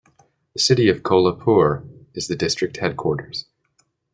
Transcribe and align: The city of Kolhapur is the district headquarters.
The 0.55 0.59
city 0.59 0.89
of 0.89 1.03
Kolhapur 1.03 1.87
is 2.15 2.27
the 2.27 2.35
district 2.35 2.77
headquarters. 2.77 3.45